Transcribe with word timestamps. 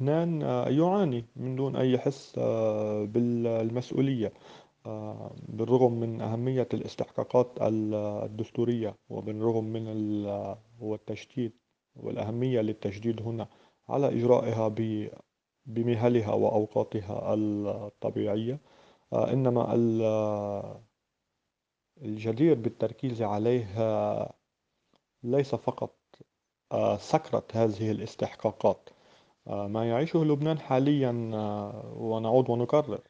لبنان 0.00 0.40
يعاني 0.78 1.24
من 1.36 1.56
دون 1.56 1.76
أي 1.76 1.98
حس 1.98 2.38
بالمسؤولية 3.08 4.32
بالرغم 5.48 5.92
من 6.00 6.20
أهمية 6.20 6.68
الاستحقاقات 6.74 7.52
الدستورية 7.62 8.96
وبالرغم 9.10 9.64
من 9.64 9.84
التشديد 10.82 11.52
والأهمية 11.96 12.60
للتشديد 12.60 13.22
هنا 13.22 13.48
على 13.88 14.08
إجرائها 14.08 14.74
بمهلها 15.66 16.32
وأوقاتها 16.34 17.34
الطبيعية. 17.34 18.60
إنما 19.12 19.72
الجدير 22.02 22.54
بالتركيز 22.54 23.22
عليه 23.22 23.66
ليس 25.22 25.54
فقط 25.54 25.94
سكرة 26.98 27.44
هذه 27.52 27.90
الاستحقاقات. 27.90 28.88
ما 29.48 29.88
يعيشه 29.88 30.24
لبنان 30.24 30.58
حاليا 30.58 31.10
ونعود 31.96 32.50
ونكرر 32.50 33.00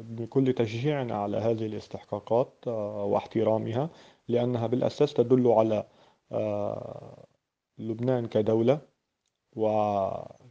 بكل 0.00 0.52
تشجيعنا 0.52 1.14
على 1.14 1.36
هذه 1.36 1.66
الاستحقاقات 1.66 2.68
واحترامها 2.68 3.90
لأنها 4.28 4.66
بالأساس 4.66 5.14
تدل 5.14 5.48
على 5.48 5.84
لبنان 7.78 8.26
كدولة 8.26 8.80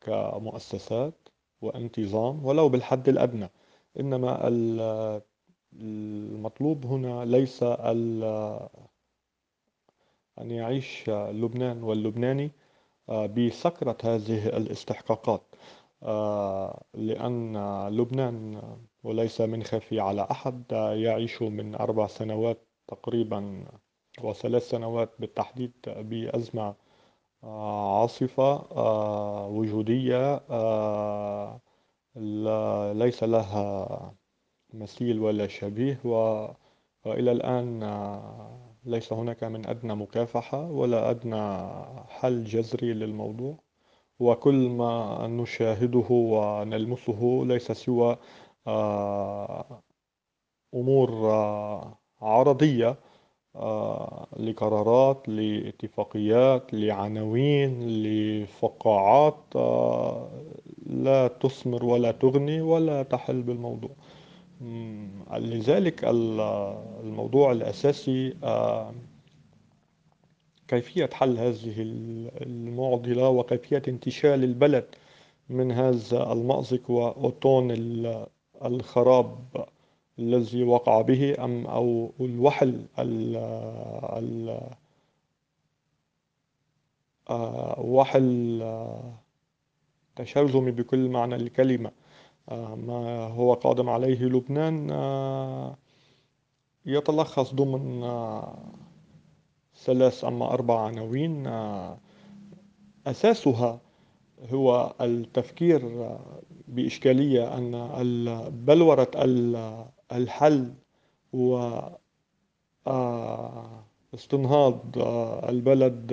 وكمؤسسات 0.00 1.14
وانتظام 1.60 2.46
ولو 2.46 2.68
بالحد 2.68 3.08
الأدنى. 3.08 3.50
إنما 4.00 4.40
المطلوب 5.80 6.86
هنا 6.86 7.24
ليس 7.24 7.62
أن 7.62 8.20
يعيش 10.50 11.10
لبنان 11.10 11.82
واللبناني 11.82 12.50
بسكرة 13.10 13.96
هذه 14.04 14.46
الاستحقاقات 14.48 15.42
لأن 16.94 17.56
لبنان 17.88 18.62
وليس 19.04 19.40
من 19.40 19.62
خفي 19.62 20.00
على 20.00 20.26
أحد 20.30 20.72
يعيش 20.72 21.42
من 21.42 21.74
أربع 21.74 22.06
سنوات 22.06 22.66
تقريبا 22.88 23.64
وثلاث 24.22 24.68
سنوات 24.70 25.10
بالتحديد 25.18 25.72
بأزمة 25.86 26.74
عاصفة 27.42 28.62
وجودية 29.48 30.36
ليس 32.92 33.24
لها 33.24 34.14
مثيل 34.74 35.20
ولا 35.20 35.46
شبيه 35.46 36.00
وإلى 37.04 37.32
الآن 37.32 37.82
ليس 38.84 39.12
هناك 39.12 39.44
من 39.44 39.66
أدنى 39.66 39.94
مكافحة 39.94 40.70
ولا 40.70 41.10
أدنى 41.10 41.68
حل 42.08 42.44
جذري 42.44 42.92
للموضوع 42.92 43.58
وكل 44.20 44.68
ما 44.68 45.26
نشاهده 45.26 46.06
ونلمسه 46.10 47.42
ليس 47.46 47.72
سوى 47.72 48.16
أمور 50.74 51.10
عرضية 52.20 52.96
لقرارات 54.36 55.28
لاتفاقيات 55.28 56.74
لعناوين 56.74 57.88
لفقاعات 58.02 59.56
لا 60.86 61.28
تثمر 61.28 61.84
ولا 61.84 62.12
تغني 62.12 62.60
ولا 62.60 63.02
تحل 63.02 63.42
بالموضوع. 63.42 63.90
لذلك 65.30 66.04
الموضوع 67.04 67.52
الأساسي 67.52 68.36
كيفية 70.68 71.10
حل 71.12 71.38
هذه 71.38 71.74
المعضلة 72.42 73.28
وكيفية 73.28 73.82
انتشال 73.88 74.44
البلد 74.44 74.84
من 75.48 75.72
هذا 75.72 76.32
المأزق 76.32 76.90
وأوتون 76.90 77.70
الخراب 78.64 79.38
الذي 80.18 80.62
وقع 80.62 81.00
به 81.00 81.44
أم 81.44 81.66
أو 81.66 82.12
الوحل 82.20 82.86
ال 82.98 84.60
وحل 87.78 88.62
تشرذمي 90.16 90.70
بكل 90.70 91.08
معنى 91.08 91.34
الكلمة. 91.34 91.90
ما 92.76 93.26
هو 93.26 93.54
قادم 93.54 93.88
عليه 93.88 94.22
لبنان 94.22 94.90
يتلخص 96.86 97.54
ضمن 97.54 98.00
ثلاث 99.76 100.24
أما 100.24 100.52
أربع 100.52 100.80
عناوين 100.80 101.46
أساسها 103.06 103.80
هو 104.52 104.94
التفكير 105.00 106.08
بإشكالية 106.68 107.56
أن 107.58 107.70
بلورة 108.66 109.10
الحل 110.12 110.74
و 111.32 111.70
استنهاض 114.14 114.80
البلد 115.48 116.12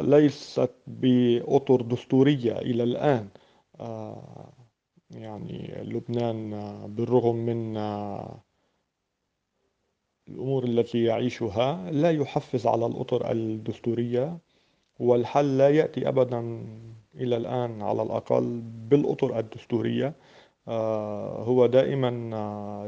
ليست 0.00 0.70
بأطر 0.86 1.82
دستورية 1.82 2.58
إلى 2.58 2.82
الآن. 2.82 3.28
يعني 5.10 5.82
لبنان 5.82 6.50
بالرغم 6.94 7.36
من 7.36 7.76
الأمور 10.28 10.64
التي 10.64 11.04
يعيشها 11.04 11.90
لا 11.90 12.10
يحفز 12.10 12.66
على 12.66 12.86
الأطر 12.86 13.32
الدستورية 13.32 14.38
والحل 14.98 15.58
لا 15.58 15.68
يأتي 15.68 16.08
أبدا 16.08 16.66
إلى 17.14 17.36
الآن 17.36 17.82
على 17.82 18.02
الأقل 18.02 18.60
بالأطر 18.62 19.38
الدستورية. 19.38 20.14
هو 21.48 21.66
دائما 21.66 22.08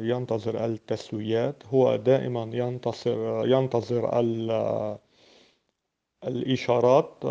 ينتظر 0.02 0.64
التسويات 0.64 1.62
هو 1.66 1.96
دائما 1.96 2.50
ينتصر 2.52 3.46
ينتظر 3.46 4.20
الإشارات 6.26 7.24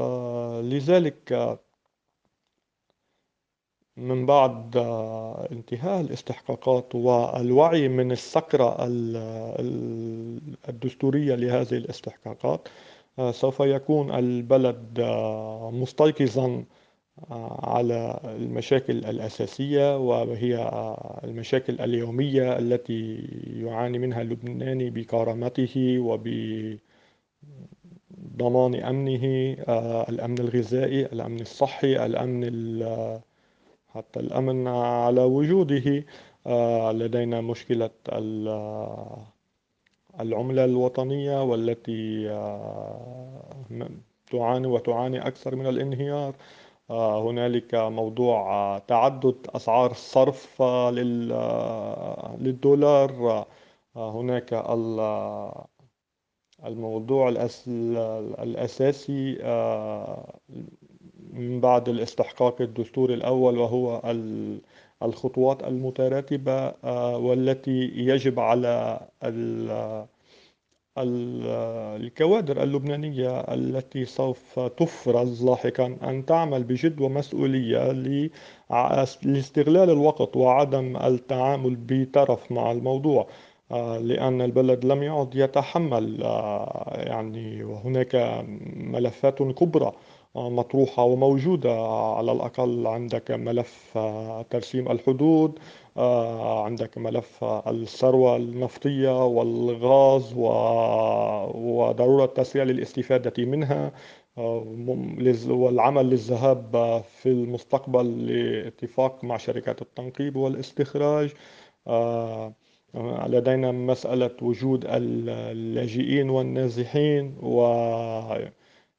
لذلك 0.63 1.59
من 3.97 4.25
بعد 4.25 4.77
انتهاء 5.51 6.01
الاستحقاقات 6.01 6.95
والوعي 6.95 7.87
من 7.87 8.11
السكرة 8.11 8.75
الدستورية 10.69 11.35
لهذه 11.35 11.73
الاستحقاقات 11.73 12.67
سوف 13.31 13.59
يكون 13.59 14.11
البلد 14.15 15.01
مستيقظا 15.73 16.65
على 17.63 18.19
المشاكل 18.25 18.97
الأساسية 18.97 19.97
وهي 19.97 20.57
المشاكل 21.23 21.81
اليومية 21.81 22.57
التي 22.59 23.15
يعاني 23.63 23.99
منها 23.99 24.21
اللبناني 24.21 24.89
بكرامته 24.89 25.99
وبضمان 28.39 28.75
أمنه 28.75 29.55
الأمن 30.09 30.37
الغذائي 30.39 31.05
الأمن 31.05 31.39
الصحي 31.41 32.05
الأمن 32.05 32.43
حتى 33.95 34.19
الأمن 34.19 34.67
على 34.67 35.23
وجوده. 35.23 36.05
آه، 36.47 36.91
لدينا 36.91 37.41
مشكلة 37.41 37.89
العملة 40.19 40.65
الوطنية 40.65 41.43
والتي 41.43 42.29
آه، 42.29 43.89
تعاني 44.31 44.67
وتعاني 44.67 45.27
أكثر 45.27 45.55
من 45.55 45.67
الانهيار. 45.67 46.35
آه، 46.89 47.29
هنالك 47.29 47.75
موضوع 47.75 48.77
تعدد 48.87 49.35
أسعار 49.55 49.91
الصرف 49.91 50.61
للدولار. 52.41 53.45
هناك 53.95 54.53
الموضوع 56.65 57.29
الأساسي 58.43 59.35
من 61.33 61.59
بعد 61.61 61.89
الاستحقاق 61.89 62.61
الدستوري 62.61 63.13
الأول 63.13 63.57
وهو 63.57 64.01
الخطوات 65.03 65.63
المتراتبة 65.63 66.73
آه، 66.83 67.17
والتي 67.17 67.91
يجب 67.95 68.39
على 68.39 68.99
الكوادر 70.97 72.63
اللبنانية 72.63 73.39
التي 73.39 74.05
سوف 74.05 74.59
تفرز 74.59 75.45
لاحقا 75.45 75.97
أن 76.03 76.25
تعمل 76.25 76.63
بجد 76.63 77.01
ومسؤولية 77.01 77.91
لاستغلال 79.23 79.89
الوقت 79.89 80.35
وعدم 80.35 80.97
التعامل 80.97 81.75
بطرف 81.75 82.51
مع 82.51 82.71
الموضوع. 82.71 83.21
آه، 83.21 83.27
لأن 83.71 84.41
البلد 84.41 84.85
لم 84.85 85.03
يعد 85.03 85.35
يتحمل 85.35 86.23
آه، 86.23 86.93
يعني 86.97 87.63
وهناك 87.63 88.15
ملفات 88.75 89.43
كبرى 89.43 89.91
مطروحة 90.35 91.03
وموجودة. 91.03 91.71
على 92.17 92.31
الأقل 92.31 92.87
عندك 92.87 93.31
ملف 93.31 93.97
آه، 93.97 94.41
ترسيم 94.41 94.91
الحدود 94.91 95.59
آه، 95.97 96.63
عندك 96.65 96.97
ملف 96.97 97.43
الثروة 97.43 98.35
النفطية 98.35 99.25
والغاز 99.25 100.33
وضرورة 101.55 102.25
تسريع 102.25 102.63
للاستفادة 102.63 103.45
منها 103.45 103.91
والعمل 105.47 106.09
للذهاب 106.09 107.03
في 107.07 107.29
المستقبل 107.29 108.27
لاتفاق 108.27 109.23
مع 109.23 109.37
شركات 109.37 109.81
التنقيب 109.81 110.35
والاستخراج. 110.35 111.33
لدينا 113.27 113.71
مسألة 113.71 114.31
وجود 114.41 114.85
اللاجئين 114.87 116.29
والنازحين 116.29 117.37
و 117.41 117.61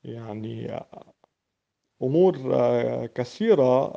يعني 0.05 0.81
أمور 2.03 2.37
كثيرة 3.07 3.93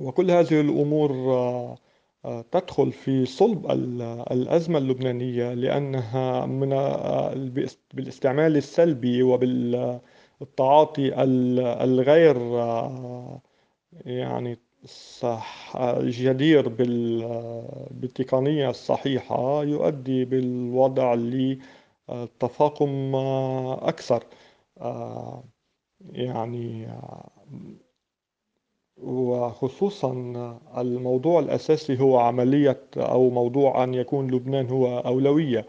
وكل 0.00 0.30
هذه 0.30 0.60
الأمور 0.60 1.10
تدخل 2.52 2.92
في 2.92 3.26
صلب 3.26 3.70
الأزمة 4.30 4.78
اللبنانية 4.78 5.54
لأنها 5.54 6.46
من 6.46 6.68
بالاستعمال 7.94 8.56
السلبي 8.56 9.22
وبالتعاطي 9.22 10.02
الغير 11.84 12.36
يعني 14.06 14.58
صح. 14.86 15.76
جدير 16.00 16.68
بالتقنية 17.90 18.70
الصحيحة 18.70 19.62
يؤدي 19.64 20.24
بالوضع 20.24 21.14
لتفاقم 22.08 23.14
أكثر. 23.82 24.24
يعني 26.12 26.88
وخصوصا 28.96 30.12
الموضوع 30.76 31.40
الأساسي 31.40 32.00
هو 32.00 32.18
عملية 32.18 32.80
أو 32.96 33.30
موضوع 33.30 33.84
أن 33.84 33.94
يكون 33.94 34.30
لبنان 34.30 34.66
هو 34.70 34.98
أولوية. 34.98 35.66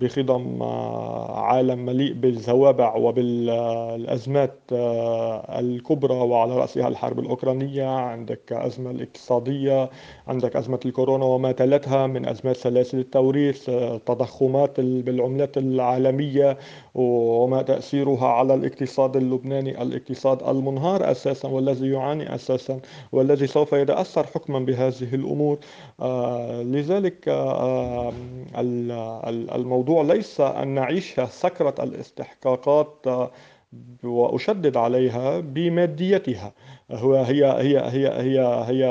بخضم 0.00 0.62
آه، 0.62 1.38
عالم 1.40 1.78
مليء 1.78 2.12
بالزوابع 2.12 2.94
وبالأزمات 2.96 4.58
آه، 4.72 5.60
الكبرى 5.60 6.14
وعلى 6.14 6.56
رأسها 6.56 6.88
الحرب 6.88 7.18
الأوكرانية. 7.18 7.88
عندك 7.88 8.52
أزمة 8.52 8.90
الاقتصادية 8.90 9.90
عندك 10.28 10.56
أزمة 10.56 10.80
الكورونا 10.86 11.24
وما 11.24 11.52
تلتها 11.52 12.06
من 12.06 12.28
أزمات 12.28 12.56
سلاسل 12.56 12.98
التوريث 12.98 13.64
تضخمات 14.06 14.80
بالعملات 14.80 15.58
العالمية 15.58 16.58
وما 16.94 17.62
تأثيرها 17.62 18.26
على 18.28 18.54
الاقتصاد 18.54 19.16
اللبناني 19.16 19.82
الاقتصاد 19.82 20.42
المنهار 20.48 21.10
أساسا 21.10 21.48
والذي 21.48 21.90
يعاني 21.90 22.34
أساسا 22.34 22.80
والذي 23.12 23.46
سوف 23.46 23.72
يتأثر 23.72 24.26
حكما 24.26 24.58
بهذه 24.58 25.14
الأمور. 25.14 25.58
لذلك 26.64 27.28
الموضوع 29.28 30.02
ليس 30.02 30.40
أن 30.40 30.68
نعيش 30.68 31.20
سكرة 31.20 31.74
الاستحقاقات 31.84 33.06
وأشدد 34.04 34.76
عليها 34.76 35.40
بماديتها. 35.40 36.52
هو 36.90 37.14
هي 37.14 37.44
هي 37.44 37.78
هي 37.78 38.08
هي 38.08 38.40
هي 38.68 38.84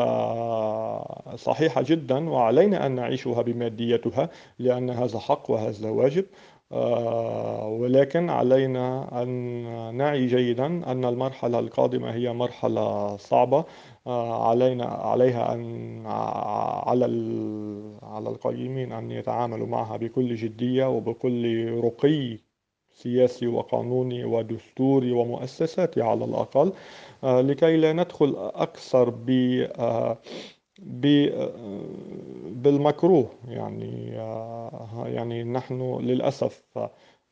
صحيحة 1.37 1.81
جدا 1.81 2.29
وعلينا 2.29 2.85
أن 2.85 2.91
نعيشها 2.95 3.41
بماديتها 3.41 4.29
لأن 4.59 4.89
هذا 4.89 5.19
حق 5.19 5.51
وهذا 5.51 5.89
واجب. 5.89 6.25
آه، 6.25 6.62
ولكن 7.67 8.29
علينا 8.29 9.21
أن 9.21 9.95
نعي 9.95 10.27
جيدا 10.27 10.65
أن 10.65 11.05
المرحلة 11.05 11.59
القادمة 11.59 12.13
هي 12.13 12.33
مرحلة 12.33 13.17
صعبة. 13.17 13.65
آه، 14.07 14.49
علينا 14.49 14.85
عليها 14.85 15.53
أن 15.53 16.03
على 16.87 17.05
على 18.03 18.29
القائمين 18.29 18.91
أن 18.91 19.11
يتعاملوا 19.11 19.67
معها 19.67 19.97
بكل 19.97 20.35
جدية 20.35 20.85
وبكل 20.89 21.69
رقي 21.83 22.37
سياسي 22.91 23.47
وقانوني 23.47 24.23
ودستوري 24.25 25.11
ومؤسساتي 25.11 26.01
على 26.01 26.25
الأقل. 26.25 26.73
آه، 27.23 27.41
لكي 27.41 27.77
لا 27.77 27.93
ندخل 27.93 28.35
أكثر 28.37 29.09
ب 29.09 29.29
بالمكروه 32.51 33.29
يعني 33.47 34.07
يعني 35.05 35.43
نحن 35.43 35.99
للأسف 35.99 36.63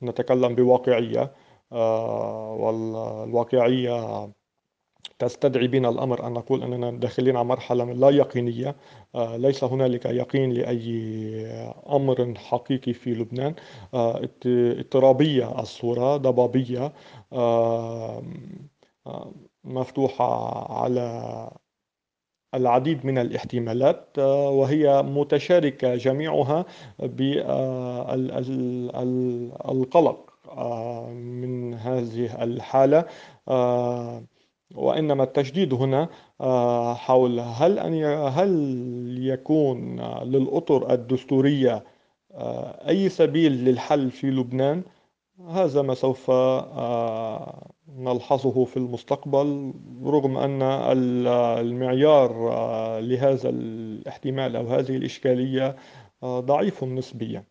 نتكلم 0.03 0.55
بواقعية 0.55 1.31
والواقعية 3.31 4.31
تستدعي 5.19 5.67
بنا 5.67 5.89
الأمر 5.89 6.27
أن 6.27 6.33
نقول 6.33 6.63
أننا 6.63 6.91
داخلين 6.91 7.35
على 7.35 7.45
مرحلة 7.45 7.85
لا 7.85 8.09
يقينية. 8.09 8.75
ليس 9.15 9.63
هنالك 9.63 10.05
يقين 10.05 10.51
لأي 10.51 11.45
أمر 11.89 12.33
حقيقي 12.37 12.93
في 12.93 13.13
لبنان. 13.13 13.55
اضطرابية 13.93 15.59
الصورة 15.59 16.17
ضبابية 16.17 16.93
مفتوحة 19.63 20.71
على 20.81 21.51
العديد 22.53 23.05
من 23.05 23.17
الاحتمالات 23.17 24.07
آه، 24.19 24.49
وهي 24.49 25.01
متشاركة 25.03 25.95
جميعها 25.95 26.65
بالقلق 26.99 27.53
آه، 30.49 31.09
من 31.09 31.73
هذه 31.73 32.43
الحالة 32.43 33.05
آه، 33.47 34.23
وإنما 34.75 35.23
التجديد 35.23 35.73
هنا 35.73 36.09
حول 36.93 37.39
هل 37.39 37.79
أن 37.79 38.03
هل 38.33 39.15
يكون 39.19 40.01
للأطر 40.23 40.93
الدستورية 40.93 41.83
أي 42.87 43.09
سبيل 43.09 43.51
للحل 43.51 44.11
في 44.11 44.31
لبنان؟ 44.31 44.83
هذا 45.49 45.81
ما 45.81 45.93
سوف 45.93 46.31
نلحظه 47.97 48.65
في 48.65 48.77
المستقبل 48.77 49.73
رغم 50.05 50.37
أن 50.37 50.61
المعيار 51.59 52.51
آه، 52.51 52.99
لهذا 52.99 53.49
الاحتمال 53.49 54.55
أو 54.55 54.67
هذه 54.67 54.97
الإشكالية 54.97 55.75
آه، 56.23 56.39
ضعيف 56.39 56.83
نسبيا. 56.83 57.43